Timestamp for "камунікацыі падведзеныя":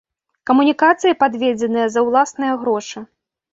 0.49-1.87